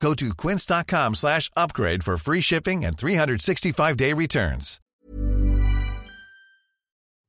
Go 0.00 0.14
to 0.14 0.34
quince.com 0.34 1.14
slash 1.14 1.50
upgrade 1.56 2.04
for 2.04 2.16
free 2.16 2.40
shipping 2.40 2.84
and 2.84 2.96
365-day 2.96 4.12
returns. 4.12 4.80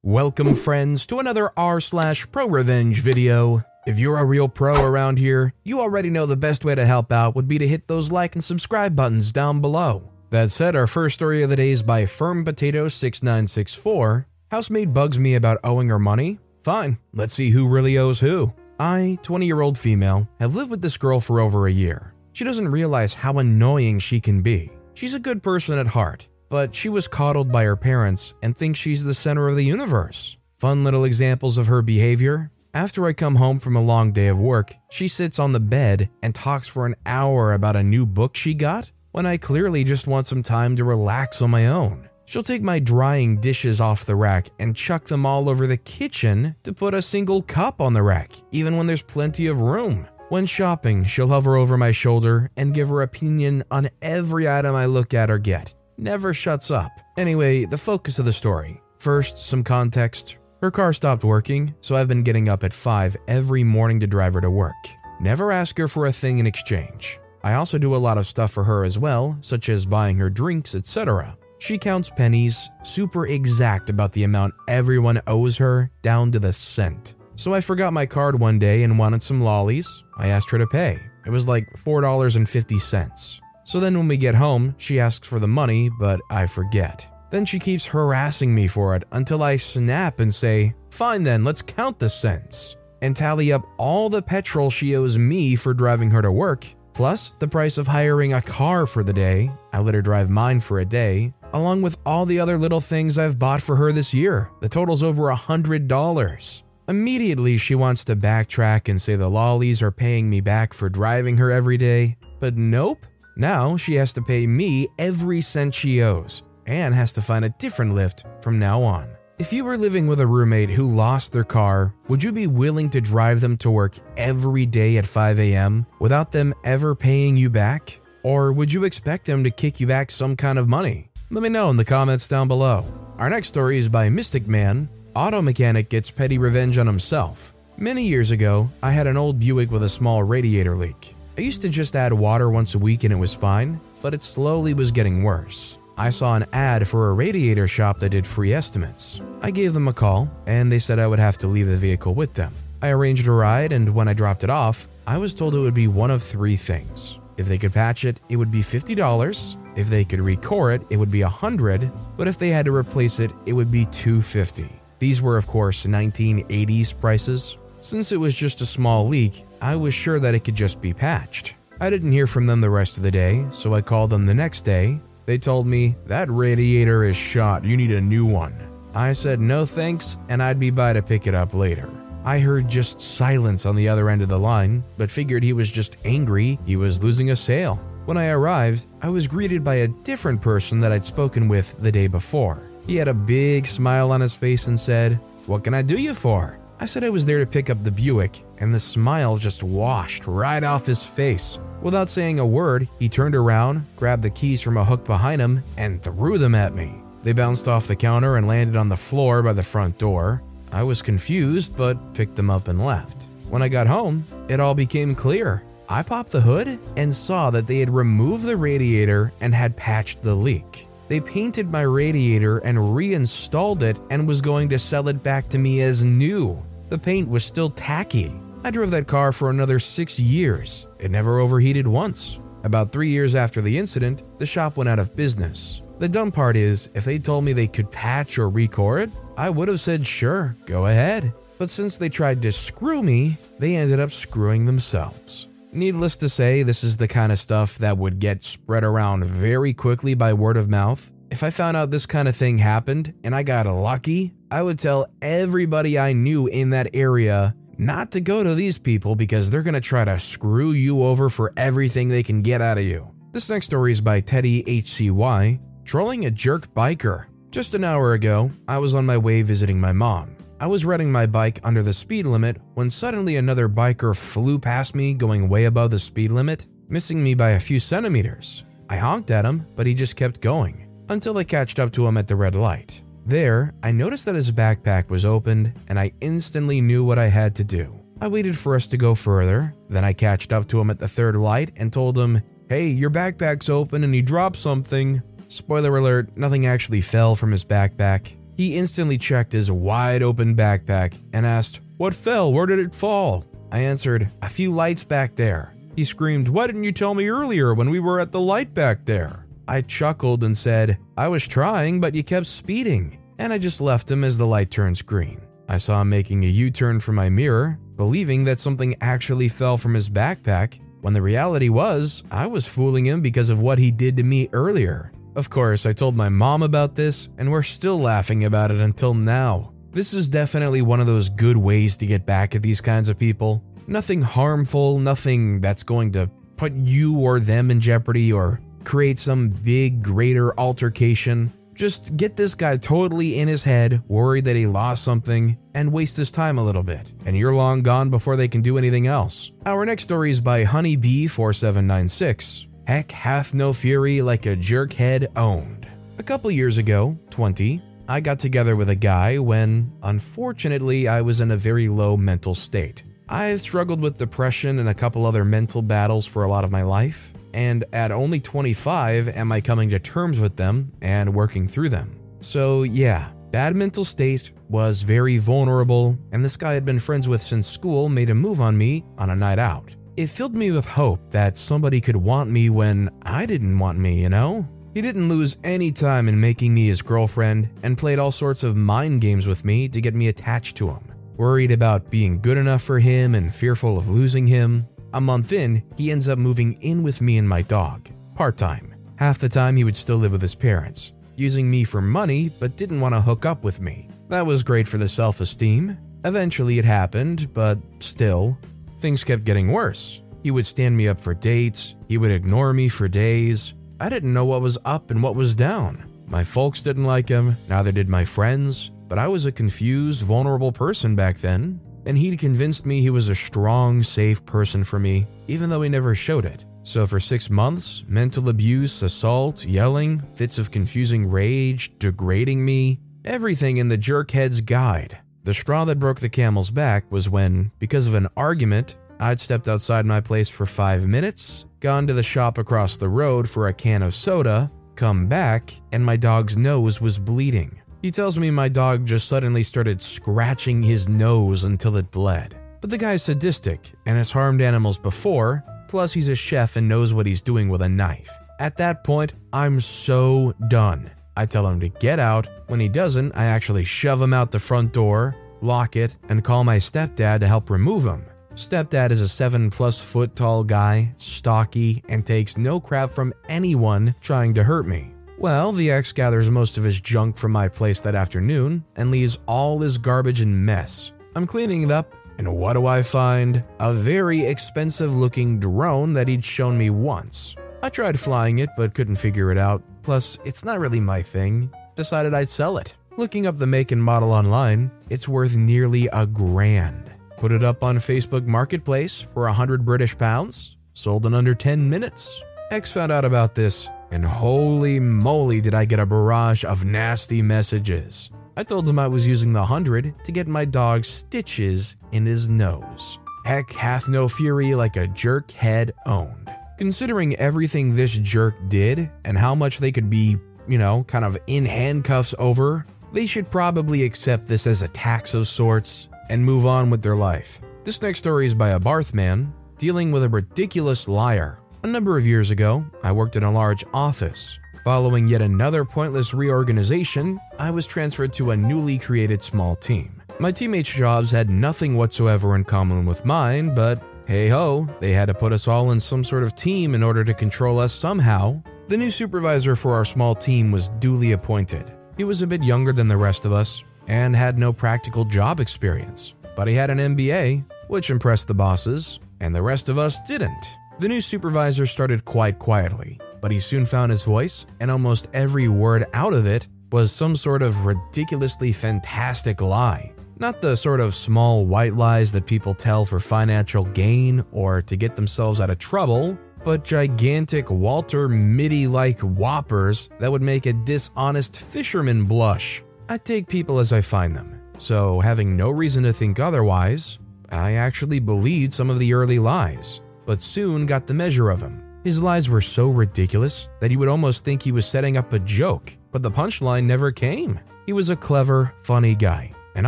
Welcome, 0.03 0.55
friends, 0.55 1.05
to 1.07 1.19
another 1.19 1.49
r 1.57 1.81
slash 1.81 2.31
pro 2.31 2.47
revenge 2.47 3.01
video. 3.01 3.63
If 3.85 3.99
you're 3.99 4.17
a 4.17 4.25
real 4.25 4.47
pro 4.47 4.83
around 4.83 5.17
here, 5.17 5.53
you 5.63 5.79
already 5.79 6.09
know 6.09 6.25
the 6.25 6.37
best 6.37 6.63
way 6.63 6.75
to 6.75 6.85
help 6.85 7.11
out 7.11 7.35
would 7.35 7.47
be 7.47 7.57
to 7.57 7.67
hit 7.67 7.87
those 7.87 8.11
like 8.11 8.35
and 8.35 8.43
subscribe 8.43 8.95
buttons 8.95 9.31
down 9.31 9.59
below. 9.59 10.11
That 10.29 10.51
said, 10.51 10.75
our 10.75 10.87
first 10.87 11.15
story 11.15 11.41
of 11.41 11.49
the 11.49 11.55
day 11.55 11.71
is 11.71 11.83
by 11.83 12.05
Firm 12.05 12.43
Potato 12.43 12.89
6964. 12.89 14.27
Housemaid 14.51 14.93
bugs 14.93 15.17
me 15.17 15.35
about 15.35 15.59
owing 15.63 15.89
her 15.89 15.99
money. 15.99 16.39
Fine, 16.63 16.97
let's 17.13 17.33
see 17.33 17.49
who 17.49 17.67
really 17.67 17.97
owes 17.97 18.19
who. 18.19 18.53
I, 18.79 19.17
20 19.23 19.45
year 19.45 19.61
old 19.61 19.77
female, 19.77 20.29
have 20.39 20.55
lived 20.55 20.69
with 20.69 20.81
this 20.81 20.97
girl 20.97 21.21
for 21.21 21.39
over 21.39 21.65
a 21.65 21.71
year. 21.71 22.13
She 22.37 22.43
doesn't 22.43 22.67
realize 22.67 23.15
how 23.15 23.39
annoying 23.39 23.97
she 23.97 24.21
can 24.21 24.43
be. 24.43 24.69
She's 24.93 25.15
a 25.15 25.19
good 25.19 25.41
person 25.41 25.79
at 25.79 25.87
heart, 25.87 26.27
but 26.49 26.75
she 26.75 26.87
was 26.87 27.07
coddled 27.07 27.51
by 27.51 27.63
her 27.63 27.75
parents 27.75 28.35
and 28.43 28.55
thinks 28.55 28.77
she's 28.77 29.03
the 29.03 29.15
center 29.15 29.47
of 29.47 29.55
the 29.55 29.65
universe. 29.65 30.37
Fun 30.59 30.83
little 30.83 31.03
examples 31.03 31.57
of 31.57 31.65
her 31.65 31.81
behavior. 31.81 32.51
After 32.75 33.07
I 33.07 33.13
come 33.13 33.37
home 33.37 33.57
from 33.57 33.75
a 33.75 33.81
long 33.81 34.11
day 34.11 34.27
of 34.27 34.39
work, 34.39 34.75
she 34.91 35.07
sits 35.07 35.39
on 35.39 35.51
the 35.51 35.59
bed 35.59 36.11
and 36.21 36.35
talks 36.35 36.67
for 36.67 36.85
an 36.85 36.93
hour 37.07 37.53
about 37.53 37.75
a 37.75 37.81
new 37.81 38.05
book 38.05 38.35
she 38.35 38.53
got 38.53 38.91
when 39.13 39.25
I 39.25 39.37
clearly 39.37 39.83
just 39.83 40.05
want 40.05 40.27
some 40.27 40.43
time 40.43 40.75
to 40.75 40.83
relax 40.83 41.41
on 41.41 41.49
my 41.49 41.65
own. 41.65 42.07
She'll 42.25 42.43
take 42.43 42.61
my 42.61 42.77
drying 42.77 43.41
dishes 43.41 43.81
off 43.81 44.05
the 44.05 44.15
rack 44.15 44.51
and 44.59 44.75
chuck 44.75 45.05
them 45.05 45.25
all 45.25 45.49
over 45.49 45.65
the 45.65 45.77
kitchen 45.77 46.55
to 46.65 46.71
put 46.71 46.93
a 46.93 47.01
single 47.01 47.41
cup 47.41 47.81
on 47.81 47.93
the 47.93 48.03
rack, 48.03 48.33
even 48.51 48.77
when 48.77 48.85
there's 48.85 49.01
plenty 49.01 49.47
of 49.47 49.59
room. 49.59 50.07
When 50.29 50.45
shopping, 50.45 51.05
she'll 51.05 51.29
hover 51.29 51.55
over 51.55 51.77
my 51.77 51.93
shoulder 51.93 52.51
and 52.57 52.73
give 52.73 52.89
her 52.89 53.01
opinion 53.01 53.63
on 53.71 53.89
every 54.01 54.49
item 54.49 54.75
I 54.75 54.85
look 54.85 55.13
at 55.13 55.31
or 55.31 55.37
get. 55.37 55.73
Never 55.97 56.33
shuts 56.33 56.69
up. 56.69 56.91
Anyway, 57.15 57.63
the 57.63 57.77
focus 57.77 58.19
of 58.19 58.25
the 58.25 58.33
story. 58.33 58.81
First, 58.99 59.37
some 59.37 59.63
context. 59.63 60.35
Her 60.61 60.69
car 60.69 60.91
stopped 60.91 61.23
working, 61.23 61.75
so 61.79 61.95
I've 61.95 62.09
been 62.09 62.23
getting 62.23 62.49
up 62.49 62.65
at 62.65 62.73
5 62.73 63.15
every 63.29 63.63
morning 63.63 64.01
to 64.01 64.07
drive 64.07 64.33
her 64.33 64.41
to 64.41 64.51
work. 64.51 64.75
Never 65.21 65.53
ask 65.53 65.77
her 65.77 65.87
for 65.87 66.07
a 66.07 66.11
thing 66.11 66.39
in 66.39 66.45
exchange. 66.45 67.19
I 67.41 67.53
also 67.53 67.77
do 67.77 67.95
a 67.95 67.97
lot 67.97 68.17
of 68.17 68.27
stuff 68.27 68.51
for 68.51 68.65
her 68.65 68.83
as 68.83 68.99
well, 68.99 69.37
such 69.39 69.69
as 69.69 69.85
buying 69.85 70.17
her 70.17 70.29
drinks, 70.29 70.75
etc. 70.75 71.37
She 71.59 71.77
counts 71.77 72.09
pennies, 72.09 72.69
super 72.83 73.27
exact 73.27 73.89
about 73.89 74.11
the 74.11 74.25
amount 74.25 74.55
everyone 74.67 75.21
owes 75.25 75.55
her, 75.57 75.89
down 76.01 76.33
to 76.33 76.39
the 76.39 76.51
cent. 76.51 77.13
So 77.37 77.53
I 77.53 77.61
forgot 77.61 77.93
my 77.93 78.07
card 78.07 78.39
one 78.39 78.57
day 78.57 78.81
and 78.81 78.97
wanted 78.97 79.21
some 79.21 79.43
lollies. 79.43 80.03
I 80.17 80.29
asked 80.29 80.49
her 80.49 80.57
to 80.57 80.65
pay. 80.65 80.99
It 81.23 81.29
was 81.29 81.47
like 81.47 81.69
$4.50. 81.85 83.39
So 83.63 83.79
then 83.79 83.95
when 83.95 84.07
we 84.07 84.17
get 84.17 84.33
home, 84.33 84.73
she 84.79 84.99
asks 84.99 85.27
for 85.27 85.39
the 85.39 85.47
money, 85.47 85.91
but 85.99 86.19
I 86.31 86.47
forget. 86.47 87.05
Then 87.29 87.45
she 87.45 87.59
keeps 87.59 87.85
harassing 87.85 88.55
me 88.55 88.65
for 88.65 88.95
it 88.95 89.03
until 89.11 89.43
I 89.43 89.57
snap 89.57 90.19
and 90.19 90.33
say, 90.33 90.73
Fine 90.89 91.21
then, 91.21 91.43
let's 91.43 91.61
count 91.61 91.99
the 91.99 92.09
cents. 92.09 92.75
And 93.03 93.15
tally 93.15 93.51
up 93.51 93.67
all 93.77 94.09
the 94.09 94.23
petrol 94.23 94.71
she 94.71 94.95
owes 94.95 95.19
me 95.19 95.55
for 95.55 95.75
driving 95.75 96.09
her 96.09 96.23
to 96.23 96.31
work, 96.31 96.65
plus 96.93 97.35
the 97.37 97.47
price 97.47 97.77
of 97.77 97.85
hiring 97.85 98.33
a 98.33 98.41
car 98.41 98.87
for 98.87 99.03
the 99.03 99.13
day. 99.13 99.51
I 99.71 99.79
let 99.79 99.93
her 99.93 100.01
drive 100.01 100.31
mine 100.31 100.59
for 100.59 100.79
a 100.79 100.85
day, 100.85 101.35
along 101.53 101.83
with 101.83 101.97
all 102.03 102.25
the 102.25 102.39
other 102.39 102.57
little 102.57 102.81
things 102.81 103.19
I've 103.19 103.37
bought 103.37 103.61
for 103.61 103.75
her 103.75 103.91
this 103.91 104.11
year. 104.11 104.49
The 104.59 104.69
total's 104.69 105.03
over 105.03 105.29
a 105.29 105.35
$100. 105.35 106.63
Immediately, 106.89 107.57
she 107.57 107.75
wants 107.75 108.05
to 108.05 108.15
backtrack 108.15 108.87
and 108.87 109.01
say 109.01 109.17
the 109.17 109.29
lollies 109.29 109.81
are 109.81 109.91
paying 109.91 110.29
me 110.29 110.39
back 110.39 110.73
for 110.73 110.87
driving 110.87 111.35
her 111.37 111.51
every 111.51 111.77
day. 111.77 112.15
But 112.39 112.55
nope. 112.55 113.05
Now 113.35 113.75
she 113.75 113.95
has 113.95 114.13
to 114.13 114.21
pay 114.21 114.47
me 114.47 114.87
every 114.97 115.41
cent 115.41 115.75
she 115.75 116.01
owes 116.01 116.43
and 116.65 116.95
has 116.95 117.11
to 117.13 117.21
find 117.21 117.45
a 117.45 117.53
different 117.59 117.93
lift 117.93 118.23
from 118.41 118.57
now 118.57 118.81
on. 118.81 119.09
If 119.37 119.53
you 119.53 119.65
were 119.65 119.77
living 119.77 120.07
with 120.07 120.21
a 120.21 120.25
roommate 120.25 120.69
who 120.69 120.95
lost 120.95 121.31
their 121.31 121.43
car, 121.43 121.93
would 122.07 122.23
you 122.23 122.31
be 122.31 122.47
willing 122.47 122.89
to 122.91 123.01
drive 123.01 123.41
them 123.41 123.57
to 123.57 123.69
work 123.69 123.93
every 124.15 124.65
day 124.65 124.97
at 124.97 125.05
5 125.05 125.39
a.m. 125.39 125.85
without 125.99 126.31
them 126.31 126.55
ever 126.63 126.95
paying 126.95 127.37
you 127.37 127.49
back? 127.49 127.99
Or 128.23 128.51
would 128.51 128.73
you 128.73 128.85
expect 128.85 129.25
them 129.25 129.43
to 129.43 129.51
kick 129.51 129.79
you 129.79 129.87
back 129.87 130.09
some 130.09 130.35
kind 130.35 130.57
of 130.57 130.67
money? 130.67 131.11
Let 131.29 131.43
me 131.43 131.49
know 131.49 131.69
in 131.69 131.77
the 131.77 131.85
comments 131.85 132.27
down 132.27 132.47
below. 132.47 132.85
Our 133.17 133.29
next 133.29 133.49
story 133.49 133.77
is 133.77 133.89
by 133.89 134.09
Mystic 134.09 134.47
Man. 134.47 134.89
Auto 135.17 135.41
mechanic 135.41 135.89
gets 135.89 136.11
petty 136.11 136.37
revenge 136.37 136.77
on 136.77 136.85
himself. 136.85 137.51
Many 137.75 138.05
years 138.05 138.29
ago, 138.29 138.69
I 138.83 138.91
had 138.91 139.07
an 139.07 139.17
old 139.17 139.39
Buick 139.39 139.71
with 139.71 139.81
a 139.81 139.89
small 139.89 140.21
radiator 140.21 140.75
leak. 140.75 141.15
I 141.35 141.41
used 141.41 141.63
to 141.63 141.69
just 141.69 141.95
add 141.95 142.13
water 142.13 142.51
once 142.51 142.75
a 142.75 142.77
week 142.77 143.03
and 143.03 143.11
it 143.11 143.15
was 143.15 143.33
fine, 143.33 143.81
but 143.99 144.13
it 144.13 144.21
slowly 144.21 144.75
was 144.75 144.91
getting 144.91 145.23
worse. 145.23 145.79
I 145.97 146.11
saw 146.11 146.35
an 146.35 146.45
ad 146.53 146.87
for 146.87 147.09
a 147.09 147.13
radiator 147.13 147.67
shop 147.67 147.97
that 147.97 148.09
did 148.09 148.27
free 148.27 148.53
estimates. 148.53 149.19
I 149.41 149.49
gave 149.49 149.73
them 149.73 149.87
a 149.87 149.93
call, 149.93 150.29
and 150.45 150.71
they 150.71 150.77
said 150.77 150.99
I 150.99 151.07
would 151.07 151.17
have 151.17 151.39
to 151.39 151.47
leave 151.47 151.65
the 151.65 151.77
vehicle 151.77 152.13
with 152.13 152.35
them. 152.35 152.53
I 152.83 152.89
arranged 152.89 153.27
a 153.27 153.31
ride, 153.31 153.71
and 153.71 153.95
when 153.95 154.07
I 154.07 154.13
dropped 154.13 154.43
it 154.43 154.51
off, 154.51 154.87
I 155.07 155.17
was 155.17 155.33
told 155.33 155.55
it 155.55 155.59
would 155.59 155.73
be 155.73 155.87
one 155.87 156.11
of 156.11 156.21
three 156.21 156.57
things. 156.57 157.17
If 157.37 157.47
they 157.47 157.57
could 157.57 157.73
patch 157.73 158.05
it, 158.05 158.19
it 158.29 158.35
would 158.35 158.51
be 158.51 158.61
$50. 158.61 159.57
If 159.75 159.89
they 159.89 160.05
could 160.05 160.19
recore 160.19 160.75
it, 160.75 160.83
it 160.91 160.97
would 160.97 161.09
be 161.09 161.23
100, 161.23 161.91
but 162.17 162.27
if 162.27 162.37
they 162.37 162.49
had 162.49 162.65
to 162.65 162.75
replace 162.75 163.19
it, 163.19 163.31
it 163.47 163.53
would 163.53 163.71
be 163.71 163.87
250. 163.87 164.76
These 164.99 165.21
were 165.21 165.37
of 165.37 165.47
course 165.47 165.85
1980s 165.85 166.99
prices. 166.99 167.57
Since 167.81 168.11
it 168.11 168.17
was 168.17 168.35
just 168.35 168.61
a 168.61 168.65
small 168.65 169.07
leak, 169.07 169.45
I 169.61 169.75
was 169.75 169.93
sure 169.93 170.19
that 170.19 170.35
it 170.35 170.43
could 170.43 170.55
just 170.55 170.81
be 170.81 170.93
patched. 170.93 171.53
I 171.79 171.89
didn't 171.89 172.11
hear 172.11 172.27
from 172.27 172.47
them 172.47 172.61
the 172.61 172.69
rest 172.69 172.97
of 172.97 173.03
the 173.03 173.11
day, 173.11 173.45
so 173.51 173.73
I 173.73 173.81
called 173.81 174.09
them 174.09 174.25
the 174.25 174.33
next 174.33 174.61
day. 174.61 174.99
They 175.25 175.37
told 175.37 175.67
me, 175.67 175.95
That 176.07 176.29
radiator 176.31 177.03
is 177.03 177.17
shot, 177.17 177.63
you 177.63 177.77
need 177.77 177.91
a 177.91 178.01
new 178.01 178.25
one. 178.25 178.55
I 178.95 179.13
said 179.13 179.39
no 179.39 179.65
thanks, 179.65 180.17
and 180.29 180.41
I'd 180.41 180.59
be 180.59 180.71
by 180.71 180.93
to 180.93 181.03
pick 181.03 181.27
it 181.27 181.35
up 181.35 181.53
later. 181.53 181.87
I 182.25 182.39
heard 182.39 182.67
just 182.67 182.99
silence 182.99 183.65
on 183.65 183.75
the 183.75 183.87
other 183.87 184.09
end 184.09 184.21
of 184.21 184.29
the 184.29 184.39
line, 184.39 184.83
but 184.97 185.11
figured 185.11 185.43
he 185.43 185.53
was 185.53 185.71
just 185.71 185.97
angry 186.03 186.59
he 186.65 186.75
was 186.75 187.03
losing 187.03 187.29
a 187.29 187.35
sale. 187.35 187.75
When 188.05 188.17
I 188.17 188.29
arrived, 188.29 188.85
I 189.01 189.09
was 189.09 189.27
greeted 189.27 189.63
by 189.63 189.75
a 189.75 189.87
different 189.87 190.41
person 190.41 190.79
that 190.81 190.91
I'd 190.91 191.05
spoken 191.05 191.47
with 191.47 191.75
the 191.79 191.91
day 191.91 192.07
before. 192.07 192.63
He 192.87 192.95
had 192.95 193.09
a 193.09 193.13
big 193.13 193.67
smile 193.67 194.11
on 194.11 194.21
his 194.21 194.33
face 194.33 194.67
and 194.67 194.79
said, 194.79 195.19
What 195.45 195.65
can 195.65 195.73
I 195.73 195.81
do 195.81 195.97
you 195.97 196.13
for? 196.13 196.57
I 196.79 196.85
said 196.85 197.03
I 197.03 197.09
was 197.09 197.25
there 197.25 197.39
to 197.39 197.45
pick 197.45 197.69
up 197.69 197.83
the 197.83 197.91
Buick, 197.91 198.43
and 198.59 198.73
the 198.73 198.79
smile 198.79 199.37
just 199.37 199.61
washed 199.61 200.25
right 200.25 200.63
off 200.63 200.85
his 200.85 201.03
face. 201.03 201.59
Without 201.81 202.07
saying 202.07 202.39
a 202.39 202.45
word, 202.45 202.87
he 202.97 203.09
turned 203.09 203.35
around, 203.35 203.85
grabbed 203.97 204.23
the 204.23 204.29
keys 204.29 204.61
from 204.61 204.77
a 204.77 204.85
hook 204.85 205.03
behind 205.03 205.41
him, 205.41 205.63
and 205.75 206.01
threw 206.01 206.37
them 206.37 206.55
at 206.55 206.73
me. 206.73 206.95
They 207.23 207.33
bounced 207.33 207.67
off 207.67 207.87
the 207.87 207.95
counter 207.95 208.37
and 208.37 208.47
landed 208.47 208.77
on 208.77 208.89
the 208.89 208.95
floor 208.95 209.43
by 209.43 209.53
the 209.53 209.63
front 209.63 209.97
door. 209.97 210.41
I 210.71 210.83
was 210.83 211.01
confused, 211.01 211.75
but 211.75 212.13
picked 212.13 212.35
them 212.35 212.49
up 212.49 212.67
and 212.67 212.85
left. 212.85 213.27
When 213.49 213.61
I 213.61 213.67
got 213.67 213.87
home, 213.87 214.23
it 214.47 214.59
all 214.59 214.75
became 214.75 215.13
clear. 215.13 215.63
I 215.89 216.03
popped 216.03 216.31
the 216.31 216.41
hood 216.41 216.79
and 216.95 217.13
saw 217.13 217.49
that 217.49 217.67
they 217.67 217.79
had 217.79 217.89
removed 217.89 218.45
the 218.45 218.57
radiator 218.57 219.33
and 219.41 219.53
had 219.53 219.75
patched 219.75 220.21
the 220.21 220.35
leak. 220.35 220.86
They 221.07 221.19
painted 221.21 221.71
my 221.71 221.81
radiator 221.81 222.57
and 222.59 222.95
reinstalled 222.95 223.83
it 223.83 223.97
and 224.09 224.27
was 224.27 224.41
going 224.41 224.69
to 224.69 224.79
sell 224.79 225.07
it 225.07 225.23
back 225.23 225.47
to 225.49 225.57
me 225.57 225.81
as 225.81 226.03
new. 226.03 226.65
The 226.89 226.97
paint 226.97 227.29
was 227.29 227.45
still 227.45 227.69
tacky. 227.69 228.33
I 228.63 228.71
drove 228.71 228.91
that 228.91 229.07
car 229.07 229.31
for 229.31 229.49
another 229.49 229.79
six 229.79 230.19
years. 230.19 230.87
It 230.99 231.11
never 231.11 231.39
overheated 231.39 231.87
once. 231.87 232.39
About 232.63 232.91
three 232.91 233.09
years 233.09 233.35
after 233.35 233.61
the 233.61 233.77
incident, 233.77 234.23
the 234.39 234.45
shop 234.45 234.75
went 234.75 234.89
out 234.89 234.99
of 234.99 235.15
business. 235.15 235.81
The 235.99 236.09
dumb 236.09 236.31
part 236.31 236.57
is, 236.57 236.89
if 236.93 237.05
they 237.05 237.19
told 237.19 237.43
me 237.43 237.53
they 237.53 237.67
could 237.67 237.89
patch 237.91 238.37
or 238.37 238.49
recore 238.49 239.01
it, 239.03 239.11
I 239.37 239.49
would 239.49 239.67
have 239.67 239.79
said 239.79 240.05
sure, 240.05 240.57
go 240.65 240.87
ahead. 240.87 241.33
But 241.57 241.69
since 241.69 241.97
they 241.97 242.09
tried 242.09 242.41
to 242.41 242.51
screw 242.51 243.01
me, 243.01 243.37
they 243.57 243.75
ended 243.75 243.99
up 243.99 244.11
screwing 244.11 244.65
themselves. 244.65 245.46
Needless 245.71 246.17
to 246.17 246.29
say, 246.29 246.63
this 246.63 246.83
is 246.83 246.97
the 246.97 247.07
kind 247.07 247.31
of 247.31 247.39
stuff 247.39 247.77
that 247.79 247.97
would 247.97 248.19
get 248.19 248.45
spread 248.45 248.83
around 248.83 249.25
very 249.25 249.73
quickly 249.73 250.13
by 250.13 250.33
word 250.33 250.57
of 250.57 250.69
mouth. 250.69 251.11
If 251.29 251.43
I 251.43 251.49
found 251.49 251.75
out 251.75 251.91
this 251.91 252.05
kind 252.05 252.27
of 252.27 252.35
thing 252.35 252.57
happened 252.57 253.13
and 253.23 253.35
I 253.35 253.43
got 253.43 253.67
lucky, 253.67 254.33
I 254.49 254.63
would 254.63 254.79
tell 254.79 255.07
everybody 255.21 255.99
I 255.99 256.13
knew 256.13 256.47
in 256.47 256.69
that 256.69 256.91
area 256.93 257.53
not 257.77 258.11
to 258.11 258.21
go 258.21 258.43
to 258.43 258.55
these 258.55 258.77
people 258.77 259.15
because 259.15 259.49
they're 259.49 259.61
going 259.61 259.73
to 259.73 259.81
try 259.81 260.05
to 260.05 260.19
screw 260.19 260.71
you 260.71 261.03
over 261.03 261.29
for 261.29 261.53
everything 261.57 262.07
they 262.07 262.23
can 262.23 262.41
get 262.41 262.61
out 262.61 262.77
of 262.77 262.85
you. 262.85 263.11
This 263.33 263.49
next 263.49 263.67
story 263.67 263.91
is 263.91 264.01
by 264.01 264.21
Teddy 264.21 264.63
HCY, 264.63 265.59
trolling 265.83 266.25
a 266.25 266.31
jerk 266.31 266.73
biker. 266.73 267.25
Just 267.51 267.73
an 267.73 267.83
hour 267.83 268.13
ago, 268.13 268.51
I 268.67 268.77
was 268.77 268.95
on 268.95 269.05
my 269.05 269.17
way 269.17 269.41
visiting 269.41 269.79
my 269.79 269.91
mom. 269.91 270.36
I 270.59 270.65
was 270.65 270.85
riding 270.85 271.11
my 271.11 271.27
bike 271.27 271.59
under 271.63 271.83
the 271.83 271.93
speed 271.93 272.25
limit 272.25 272.57
when 272.73 272.89
suddenly 272.89 273.35
another 273.35 273.69
biker 273.69 274.15
flew 274.15 274.57
past 274.57 274.95
me 274.95 275.13
going 275.13 275.49
way 275.49 275.65
above 275.65 275.91
the 275.91 275.99
speed 275.99 276.31
limit, 276.31 276.65
missing 276.89 277.23
me 277.23 277.35
by 277.35 277.51
a 277.51 277.59
few 277.59 277.79
centimeters. 277.79 278.63
I 278.89 278.97
honked 278.97 279.29
at 279.29 279.45
him, 279.45 279.67
but 279.75 279.85
he 279.85 279.93
just 279.93 280.15
kept 280.15 280.41
going 280.41 280.87
until 281.09 281.37
I 281.37 281.43
catched 281.43 281.77
up 281.77 281.91
to 281.93 282.07
him 282.07 282.17
at 282.17 282.27
the 282.27 282.35
red 282.35 282.55
light. 282.55 283.03
There, 283.23 283.75
I 283.83 283.91
noticed 283.91 284.25
that 284.25 284.33
his 284.33 284.51
backpack 284.51 285.09
was 285.09 285.25
opened 285.25 285.73
and 285.89 285.99
I 285.99 286.13
instantly 286.21 286.81
knew 286.81 287.03
what 287.03 287.19
I 287.19 287.27
had 287.27 287.55
to 287.57 287.63
do. 287.63 287.99
I 288.19 288.27
waited 288.27 288.57
for 288.57 288.75
us 288.75 288.87
to 288.87 288.97
go 288.97 289.13
further, 289.13 289.75
then 289.89 290.03
I 290.03 290.13
catched 290.13 290.51
up 290.51 290.67
to 290.69 290.79
him 290.79 290.89
at 290.89 290.97
the 290.97 291.07
third 291.07 291.35
light 291.35 291.71
and 291.75 291.93
told 291.93 292.17
him, 292.17 292.41
Hey, 292.67 292.87
your 292.87 293.11
backpack's 293.11 293.69
open 293.69 294.03
and 294.03 294.13
he 294.13 294.23
dropped 294.23 294.57
something. 294.57 295.21
Spoiler 295.49 295.97
alert, 295.97 296.35
nothing 296.35 296.65
actually 296.65 297.01
fell 297.01 297.35
from 297.35 297.51
his 297.51 297.63
backpack. 297.63 298.36
He 298.57 298.75
instantly 298.75 299.19
checked 299.19 299.53
his 299.53 299.71
wide 299.71 300.23
open 300.23 300.55
backpack 300.55 301.13
and 301.31 301.45
asked, 301.45 301.79
What 301.97 302.15
fell? 302.15 302.51
Where 302.51 302.65
did 302.65 302.79
it 302.79 302.93
fall? 302.93 303.45
I 303.71 303.79
answered, 303.79 304.31
A 304.41 304.49
few 304.49 304.73
lights 304.73 305.03
back 305.03 305.35
there. 305.35 305.75
He 305.95 306.03
screamed, 306.03 306.47
Why 306.47 306.65
didn't 306.65 306.83
you 306.83 306.91
tell 306.91 307.13
me 307.13 307.29
earlier 307.29 307.75
when 307.75 307.91
we 307.91 307.99
were 307.99 308.19
at 308.19 308.31
the 308.31 308.39
light 308.39 308.73
back 308.73 309.05
there? 309.05 309.45
I 309.67 309.81
chuckled 309.81 310.43
and 310.43 310.57
said, 310.57 310.97
I 311.15 311.27
was 311.27 311.47
trying, 311.47 312.01
but 312.01 312.15
you 312.15 312.23
kept 312.23 312.47
speeding. 312.47 313.19
And 313.37 313.53
I 313.53 313.59
just 313.59 313.79
left 313.79 314.09
him 314.09 314.23
as 314.23 314.37
the 314.37 314.47
light 314.47 314.71
turns 314.71 315.03
green. 315.03 315.41
I 315.69 315.77
saw 315.77 316.01
him 316.01 316.09
making 316.09 316.43
a 316.43 316.47
U 316.47 316.71
turn 316.71 316.99
from 316.99 317.15
my 317.15 317.29
mirror, 317.29 317.77
believing 317.95 318.45
that 318.45 318.59
something 318.59 318.95
actually 319.01 319.49
fell 319.49 319.77
from 319.77 319.93
his 319.93 320.09
backpack, 320.09 320.79
when 321.01 321.13
the 321.13 321.21
reality 321.21 321.69
was, 321.69 322.23
I 322.31 322.47
was 322.47 322.65
fooling 322.65 323.05
him 323.05 323.21
because 323.21 323.49
of 323.49 323.59
what 323.59 323.77
he 323.77 323.91
did 323.91 324.17
to 324.17 324.23
me 324.23 324.49
earlier. 324.51 325.11
Of 325.37 325.49
course, 325.51 325.85
I 325.85 325.93
told 325.93 326.15
my 326.15 326.29
mom 326.29 326.63
about 326.63 326.95
this, 326.95 327.29
and 327.37 327.51
we're 327.51 327.61
still 327.61 327.99
laughing 327.99 328.43
about 328.43 328.71
it 328.71 328.81
until 328.81 329.13
now. 329.13 329.71
This 329.91 330.11
is 330.11 330.27
definitely 330.27 330.81
one 330.81 330.99
of 330.99 331.05
those 331.05 331.29
good 331.29 331.57
ways 331.57 331.95
to 331.97 332.07
get 332.07 332.25
back 332.25 332.55
at 332.55 332.63
these 332.63 332.81
kinds 332.81 333.07
of 333.07 333.19
people. 333.19 333.63
Nothing 333.85 334.23
harmful, 334.23 334.97
nothing 334.97 335.61
that's 335.61 335.83
going 335.83 336.13
to 336.13 336.31
put 336.55 336.73
you 336.73 337.19
or 337.19 337.39
them 337.39 337.69
in 337.69 337.79
jeopardy 337.79 338.33
or 338.33 338.59
create 338.83 339.19
some 339.19 339.49
big, 339.49 340.01
greater 340.01 340.59
altercation. 340.59 341.53
Just 341.75 342.17
get 342.17 342.35
this 342.35 342.55
guy 342.55 342.77
totally 342.77 343.37
in 343.37 343.47
his 343.47 343.63
head, 343.63 344.01
worried 344.07 344.45
that 344.45 344.55
he 344.55 344.65
lost 344.65 345.03
something, 345.03 345.55
and 345.75 345.93
waste 345.93 346.17
his 346.17 346.31
time 346.31 346.57
a 346.57 346.63
little 346.63 346.81
bit. 346.81 347.13
And 347.27 347.37
you're 347.37 347.53
long 347.53 347.83
gone 347.83 348.09
before 348.09 348.37
they 348.37 348.47
can 348.47 348.63
do 348.63 348.79
anything 348.79 349.05
else. 349.05 349.51
Our 349.67 349.85
next 349.85 350.01
story 350.01 350.31
is 350.31 350.41
by 350.41 350.65
Honeybee4796. 350.65 352.66
Heck 352.87 353.11
hath 353.11 353.53
no 353.53 353.73
fury 353.73 354.21
like 354.21 354.45
a 354.45 354.55
jerkhead 354.55 355.27
owned. 355.35 355.85
A 356.19 356.23
couple 356.23 356.49
years 356.49 356.77
ago, 356.77 357.19
20, 357.31 357.81
I 358.07 358.21
got 358.21 358.39
together 358.39 358.77
with 358.77 358.87
a 358.87 358.95
guy 358.95 359.39
when, 359.39 359.91
unfortunately, 360.03 361.05
I 361.05 361.19
was 361.19 361.41
in 361.41 361.51
a 361.51 361.57
very 361.57 361.89
low 361.89 362.15
mental 362.15 362.55
state. 362.55 363.03
I've 363.27 363.59
struggled 363.59 363.99
with 363.99 364.17
depression 364.17 364.79
and 364.79 364.87
a 364.87 364.93
couple 364.93 365.25
other 365.25 365.43
mental 365.43 365.81
battles 365.81 366.25
for 366.25 366.45
a 366.45 366.49
lot 366.49 366.63
of 366.63 366.71
my 366.71 366.83
life, 366.83 367.33
and 367.53 367.83
at 367.91 368.13
only 368.13 368.39
25 368.39 369.27
am 369.35 369.51
I 369.51 369.59
coming 369.59 369.89
to 369.89 369.99
terms 369.99 370.39
with 370.39 370.55
them 370.55 370.93
and 371.01 371.33
working 371.35 371.67
through 371.67 371.89
them. 371.89 372.17
So, 372.39 372.83
yeah, 372.83 373.33
bad 373.51 373.75
mental 373.75 374.05
state 374.05 374.51
was 374.69 375.01
very 375.01 375.39
vulnerable, 375.39 376.17
and 376.31 376.45
this 376.45 376.55
guy 376.55 376.75
I'd 376.75 376.85
been 376.85 376.99
friends 376.99 377.27
with 377.27 377.43
since 377.43 377.69
school 377.69 378.07
made 378.07 378.29
a 378.29 378.33
move 378.33 378.61
on 378.61 378.77
me 378.77 379.03
on 379.17 379.29
a 379.29 379.35
night 379.35 379.59
out. 379.59 379.93
It 380.17 380.31
filled 380.31 380.55
me 380.55 380.71
with 380.71 380.87
hope 380.87 381.29
that 381.29 381.59
somebody 381.59 382.01
could 382.01 382.15
want 382.15 382.49
me 382.49 382.71
when 382.71 383.11
I 383.21 383.45
didn't 383.45 383.77
want 383.77 383.99
me, 383.99 384.19
you 384.19 384.29
know? 384.29 384.67
He 384.95 384.99
didn't 384.99 385.29
lose 385.29 385.57
any 385.63 385.91
time 385.91 386.27
in 386.27 386.41
making 386.41 386.73
me 386.73 386.87
his 386.87 387.03
girlfriend 387.03 387.69
and 387.83 387.99
played 387.99 388.17
all 388.17 388.31
sorts 388.31 388.63
of 388.63 388.75
mind 388.75 389.21
games 389.21 389.45
with 389.45 389.63
me 389.63 389.87
to 389.89 390.01
get 390.01 390.15
me 390.15 390.29
attached 390.29 390.75
to 390.77 390.89
him. 390.89 391.13
Worried 391.35 391.69
about 391.69 392.09
being 392.09 392.41
good 392.41 392.57
enough 392.57 392.81
for 392.81 392.97
him 392.97 393.35
and 393.35 393.53
fearful 393.53 393.95
of 393.95 394.07
losing 394.07 394.47
him, 394.47 394.87
a 395.13 395.21
month 395.21 395.51
in, 395.51 395.83
he 395.97 396.09
ends 396.09 396.27
up 396.27 396.39
moving 396.39 396.81
in 396.81 397.03
with 397.03 397.21
me 397.21 397.37
and 397.37 397.47
my 397.47 397.61
dog, 397.61 398.09
part 398.33 398.57
time. 398.57 398.95
Half 399.17 399.37
the 399.37 399.49
time, 399.49 399.75
he 399.75 399.83
would 399.83 399.95
still 399.95 400.17
live 400.17 400.31
with 400.31 400.41
his 400.41 400.55
parents, 400.55 401.13
using 401.35 401.69
me 401.69 401.83
for 401.83 402.01
money 402.01 402.49
but 402.49 402.75
didn't 402.75 403.01
want 403.01 403.13
to 403.13 403.21
hook 403.21 403.45
up 403.45 403.63
with 403.63 403.79
me. 403.79 404.09
That 404.29 404.47
was 404.47 404.63
great 404.63 404.87
for 404.87 404.97
the 404.97 405.07
self 405.07 405.41
esteem. 405.41 405.95
Eventually, 406.25 406.79
it 406.79 406.85
happened, 406.85 407.53
but 407.53 407.77
still, 407.99 408.57
Things 408.99 409.23
kept 409.23 409.43
getting 409.43 409.71
worse. 409.71 410.21
He 410.43 410.51
would 410.51 410.65
stand 410.65 410.95
me 410.95 411.07
up 411.07 411.19
for 411.19 411.33
dates, 411.33 411.95
he 412.07 412.17
would 412.17 412.31
ignore 412.31 412.73
me 412.73 412.89
for 412.89 413.07
days. 413.07 413.73
I 413.99 414.09
didn't 414.09 414.33
know 414.33 414.45
what 414.45 414.61
was 414.61 414.77
up 414.85 415.11
and 415.11 415.21
what 415.21 415.35
was 415.35 415.55
down. 415.55 416.03
My 416.25 416.43
folks 416.43 416.81
didn't 416.81 417.05
like 417.05 417.29
him, 417.29 417.57
neither 417.67 417.91
did 417.91 418.09
my 418.09 418.25
friends, 418.25 418.91
but 419.07 419.17
I 419.17 419.27
was 419.27 419.45
a 419.45 419.51
confused, 419.51 420.21
vulnerable 420.21 420.71
person 420.71 421.15
back 421.15 421.37
then, 421.37 421.79
and 422.05 422.17
he'd 422.17 422.39
convinced 422.39 422.85
me 422.85 423.01
he 423.01 423.09
was 423.09 423.29
a 423.29 423.35
strong, 423.35 424.03
safe 424.03 424.45
person 424.45 424.83
for 424.83 424.99
me, 424.99 425.27
even 425.47 425.69
though 425.69 425.81
he 425.81 425.89
never 425.89 426.15
showed 426.15 426.45
it. 426.45 426.65
So, 426.83 427.05
for 427.05 427.19
six 427.19 427.49
months, 427.49 428.03
mental 428.07 428.49
abuse, 428.49 429.01
assault, 429.01 429.65
yelling, 429.65 430.21
fits 430.35 430.57
of 430.57 430.71
confusing 430.71 431.29
rage, 431.29 431.97
degrading 431.99 432.63
me, 432.63 432.99
everything 433.25 433.77
in 433.77 433.89
the 433.89 433.97
jerkhead's 433.97 434.61
guide. 434.61 435.17
The 435.47 435.53
straw 435.53 435.85
that 435.85 435.97
broke 435.97 436.19
the 436.19 436.27
camel's 436.27 436.71
back 436.71 437.09
was 437.09 437.29
when, 437.29 437.71
because 437.79 438.05
of 438.05 438.15
an 438.15 438.27
argument, 438.35 438.97
I'd 439.17 439.39
stepped 439.39 439.69
outside 439.69 440.05
my 440.05 440.19
place 440.19 440.49
for 440.49 440.65
five 440.65 441.07
minutes, 441.07 441.63
gone 441.79 442.05
to 442.07 442.13
the 442.13 442.21
shop 442.21 442.57
across 442.57 442.97
the 442.97 443.07
road 443.07 443.49
for 443.49 443.69
a 443.69 443.73
can 443.73 444.03
of 444.03 444.13
soda, 444.13 444.69
come 444.95 445.27
back, 445.27 445.73
and 445.93 446.05
my 446.05 446.17
dog's 446.17 446.57
nose 446.57 446.99
was 446.99 447.17
bleeding. 447.17 447.81
He 448.01 448.11
tells 448.11 448.37
me 448.37 448.51
my 448.51 448.67
dog 448.67 449.05
just 449.05 449.29
suddenly 449.29 449.63
started 449.63 450.01
scratching 450.01 450.83
his 450.83 451.07
nose 451.07 451.63
until 451.63 451.95
it 451.95 452.11
bled. 452.11 452.57
But 452.81 452.89
the 452.89 452.97
guy's 452.97 453.23
sadistic 453.23 453.93
and 454.05 454.17
has 454.17 454.31
harmed 454.31 454.59
animals 454.59 454.97
before, 454.97 455.63
plus, 455.87 456.11
he's 456.11 456.27
a 456.27 456.35
chef 456.35 456.75
and 456.75 456.89
knows 456.89 457.13
what 457.13 457.25
he's 457.25 457.41
doing 457.41 457.69
with 457.69 457.83
a 457.83 457.87
knife. 457.87 458.37
At 458.59 458.75
that 458.79 459.05
point, 459.05 459.33
I'm 459.53 459.79
so 459.79 460.53
done. 460.67 461.09
I 461.37 461.45
tell 461.45 461.67
him 461.67 461.79
to 461.81 461.89
get 461.89 462.19
out. 462.19 462.47
When 462.65 462.79
he 462.79 462.89
doesn't, 462.89 463.37
I 463.37 463.45
actually 463.45 463.85
shove 463.85 464.21
him 464.21 464.33
out 464.33 464.51
the 464.51 464.59
front 464.59 464.91
door, 464.91 465.35
lock 465.61 465.95
it, 465.95 466.15
and 466.29 466.43
call 466.43 466.63
my 466.63 466.77
stepdad 466.77 467.41
to 467.41 467.47
help 467.47 467.69
remove 467.69 468.05
him. 468.05 468.25
Stepdad 468.55 469.11
is 469.11 469.21
a 469.21 469.27
7 469.27 469.69
plus 469.69 470.01
foot 470.01 470.35
tall 470.35 470.63
guy, 470.63 471.13
stocky, 471.19 472.03
and 472.09 472.25
takes 472.25 472.57
no 472.57 472.79
crap 472.79 473.11
from 473.11 473.35
anyone 473.47 474.15
trying 474.19 474.55
to 474.55 474.63
hurt 474.63 474.87
me. 474.87 475.13
Well, 475.37 475.71
the 475.71 475.91
ex 475.91 476.11
gathers 476.11 476.49
most 476.49 476.79
of 476.79 476.83
his 476.83 476.99
junk 476.99 477.37
from 477.37 477.51
my 477.51 477.67
place 477.67 477.99
that 477.99 478.15
afternoon 478.15 478.83
and 478.95 479.11
leaves 479.11 479.37
all 479.45 479.79
his 479.79 479.99
garbage 479.99 480.41
and 480.41 480.65
mess. 480.65 481.11
I'm 481.35 481.45
cleaning 481.45 481.83
it 481.83 481.91
up, 481.91 482.15
and 482.39 482.51
what 482.57 482.73
do 482.73 482.87
I 482.87 483.03
find? 483.03 483.63
A 483.79 483.93
very 483.93 484.43
expensive 484.43 485.15
looking 485.15 485.59
drone 485.59 486.13
that 486.13 486.27
he'd 486.27 486.43
shown 486.43 486.79
me 486.79 486.89
once. 486.89 487.55
I 487.83 487.89
tried 487.89 488.19
flying 488.19 488.57
it 488.57 488.69
but 488.75 488.95
couldn't 488.95 489.17
figure 489.17 489.51
it 489.51 489.59
out, 489.59 489.83
Plus, 490.07 490.39
it's 490.45 490.63
not 490.63 490.79
really 490.79 491.01
my 491.01 491.21
thing. 491.21 491.69
Decided 491.95 492.33
I'd 492.33 492.49
sell 492.49 492.77
it. 492.77 492.95
Looking 493.17 493.45
up 493.45 493.57
the 493.57 493.67
make 493.67 493.91
and 493.91 494.01
model 494.01 494.31
online, 494.31 494.89
it's 495.09 495.27
worth 495.27 495.57
nearly 495.57 496.07
a 496.13 496.25
grand. 496.25 497.11
Put 497.35 497.51
it 497.51 497.61
up 497.61 497.83
on 497.83 497.97
Facebook 497.97 498.45
Marketplace 498.45 499.19
for 499.19 499.47
a 499.47 499.53
hundred 499.53 499.83
British 499.83 500.17
pounds. 500.17 500.77
Sold 500.93 501.25
in 501.25 501.33
under 501.33 501.53
10 501.53 501.89
minutes. 501.89 502.41
Ex 502.71 502.89
found 502.89 503.11
out 503.11 503.25
about 503.25 503.53
this, 503.53 503.89
and 504.09 504.23
holy 504.23 504.97
moly 504.97 505.59
did 505.59 505.73
I 505.73 505.83
get 505.83 505.99
a 505.99 506.05
barrage 506.05 506.63
of 506.63 506.85
nasty 506.85 507.41
messages. 507.41 508.31
I 508.55 508.63
told 508.63 508.87
him 508.87 508.99
I 508.99 509.09
was 509.09 509.27
using 509.27 509.51
the 509.51 509.59
100 509.59 510.23
to 510.23 510.31
get 510.31 510.47
my 510.47 510.63
dog 510.63 511.03
stitches 511.03 511.97
in 512.13 512.25
his 512.25 512.47
nose. 512.47 513.19
Heck 513.43 513.69
hath 513.71 514.07
no 514.07 514.29
fury 514.29 514.73
like 514.73 514.95
a 514.95 515.07
jerk 515.07 515.51
head 515.51 515.91
owned. 516.05 516.49
Considering 516.77 517.35
everything 517.37 517.95
this 517.95 518.13
jerk 518.13 518.53
did 518.67 519.09
and 519.25 519.35
how 519.35 519.55
much 519.55 519.79
they 519.79 519.91
could 519.91 520.11
be, 520.11 520.37
you 520.67 520.77
know, 520.77 521.03
kind 521.05 521.25
of 521.25 521.35
in 521.47 521.65
handcuffs 521.65 522.35
over, 522.37 522.85
they 523.11 523.25
should 523.25 523.49
probably 523.49 524.03
accept 524.03 524.45
this 524.45 524.67
as 524.67 524.83
a 524.83 524.87
tax 524.89 525.33
of 525.33 525.47
sorts 525.47 526.07
and 526.29 526.45
move 526.45 526.67
on 526.67 526.91
with 526.91 527.01
their 527.01 527.15
life. 527.15 527.59
This 527.83 527.99
next 528.03 528.19
story 528.19 528.45
is 528.45 528.53
by 528.53 528.69
a 528.69 528.79
Barth 528.79 529.15
man 529.15 529.51
dealing 529.79 530.11
with 530.11 530.23
a 530.23 530.29
ridiculous 530.29 531.07
liar. 531.07 531.59
A 531.83 531.87
number 531.87 532.15
of 532.15 532.27
years 532.27 532.51
ago, 532.51 532.85
I 533.01 533.11
worked 533.11 533.35
in 533.35 533.43
a 533.43 533.51
large 533.51 533.83
office. 533.91 534.59
Following 534.83 535.27
yet 535.27 535.41
another 535.41 535.83
pointless 535.83 536.31
reorganization, 536.31 537.39
I 537.57 537.71
was 537.71 537.87
transferred 537.87 538.33
to 538.33 538.51
a 538.51 538.57
newly 538.57 538.99
created 538.99 539.41
small 539.41 539.75
team. 539.75 540.21
My 540.39 540.51
teammates' 540.51 540.93
jobs 540.93 541.31
had 541.31 541.49
nothing 541.49 541.97
whatsoever 541.97 542.55
in 542.55 542.65
common 542.65 543.07
with 543.07 543.25
mine, 543.25 543.73
but 543.73 544.03
Hey 544.27 544.49
ho, 544.49 544.89
they 544.99 545.13
had 545.13 545.27
to 545.27 545.33
put 545.33 545.53
us 545.53 545.69
all 545.69 545.91
in 545.91 546.01
some 546.01 546.21
sort 546.21 546.43
of 546.43 546.53
team 546.53 546.93
in 546.93 547.01
order 547.01 547.23
to 547.23 547.33
control 547.33 547.79
us 547.79 547.93
somehow. 547.93 548.61
The 548.89 548.97
new 548.97 549.09
supervisor 549.09 549.73
for 549.77 549.93
our 549.93 550.03
small 550.03 550.35
team 550.35 550.69
was 550.69 550.89
duly 550.99 551.31
appointed. 551.31 551.93
He 552.17 552.25
was 552.25 552.41
a 552.41 552.47
bit 552.47 552.61
younger 552.61 552.91
than 552.91 553.07
the 553.07 553.15
rest 553.15 553.45
of 553.45 553.53
us 553.53 553.85
and 554.07 554.35
had 554.35 554.57
no 554.57 554.73
practical 554.73 555.23
job 555.23 555.61
experience, 555.61 556.33
but 556.57 556.67
he 556.67 556.73
had 556.73 556.89
an 556.89 556.97
MBA, 556.97 557.63
which 557.87 558.09
impressed 558.09 558.49
the 558.49 558.53
bosses, 558.53 559.21
and 559.39 559.55
the 559.55 559.61
rest 559.61 559.87
of 559.87 559.97
us 559.97 560.19
didn't. 560.27 560.75
The 560.99 561.07
new 561.07 561.21
supervisor 561.21 561.85
started 561.85 562.25
quite 562.25 562.59
quietly, 562.59 563.21
but 563.39 563.51
he 563.51 563.61
soon 563.61 563.85
found 563.85 564.11
his 564.11 564.23
voice, 564.23 564.65
and 564.81 564.91
almost 564.91 565.29
every 565.33 565.69
word 565.69 566.05
out 566.13 566.33
of 566.33 566.45
it 566.45 566.67
was 566.91 567.13
some 567.13 567.37
sort 567.37 567.61
of 567.61 567.85
ridiculously 567.85 568.73
fantastic 568.73 569.61
lie. 569.61 570.13
Not 570.39 570.61
the 570.61 570.75
sort 570.75 570.99
of 570.99 571.15
small 571.15 571.65
white 571.65 571.95
lies 571.95 572.31
that 572.33 572.45
people 572.45 572.75
tell 572.75 573.05
for 573.05 573.19
financial 573.19 573.85
gain 573.85 574.45
or 574.51 574.83
to 574.83 574.95
get 574.95 575.15
themselves 575.15 575.59
out 575.59 575.71
of 575.71 575.79
trouble, 575.79 576.37
but 576.63 576.83
gigantic 576.83 577.71
Walter 577.71 578.29
Mitty 578.29 578.85
like 578.85 579.19
whoppers 579.19 580.09
that 580.19 580.31
would 580.31 580.43
make 580.43 580.67
a 580.67 580.73
dishonest 580.73 581.57
fisherman 581.57 582.25
blush. 582.25 582.83
I 583.09 583.17
take 583.17 583.47
people 583.47 583.79
as 583.79 583.91
I 583.91 584.01
find 584.01 584.35
them, 584.35 584.61
so 584.77 585.19
having 585.21 585.57
no 585.57 585.71
reason 585.71 586.03
to 586.03 586.13
think 586.13 586.39
otherwise, 586.39 587.17
I 587.49 587.73
actually 587.73 588.19
believed 588.19 588.73
some 588.73 588.91
of 588.91 588.99
the 588.99 589.13
early 589.13 589.39
lies, 589.39 590.01
but 590.27 590.41
soon 590.41 590.85
got 590.85 591.07
the 591.07 591.15
measure 591.15 591.49
of 591.49 591.61
him. 591.61 591.83
His 592.03 592.21
lies 592.21 592.47
were 592.47 592.61
so 592.61 592.89
ridiculous 592.89 593.69
that 593.79 593.89
you 593.89 593.97
would 593.97 594.07
almost 594.07 594.45
think 594.45 594.61
he 594.61 594.71
was 594.71 594.85
setting 594.85 595.17
up 595.17 595.33
a 595.33 595.39
joke, 595.39 595.97
but 596.11 596.21
the 596.21 596.29
punchline 596.29 596.83
never 596.83 597.11
came. 597.11 597.59
He 597.87 597.93
was 597.93 598.09
a 598.09 598.15
clever, 598.15 598.73
funny 598.83 599.15
guy, 599.15 599.51
and 599.77 599.87